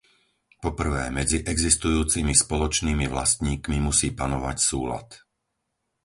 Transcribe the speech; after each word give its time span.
Po 0.63 0.69
prvé, 0.79 1.03
medzi 1.19 1.37
existujúcimi 1.53 2.33
spoločnými 2.45 3.05
vlastníkmi 3.15 3.77
musí 3.87 4.07
panovať 4.21 4.57
súlad. 4.69 5.07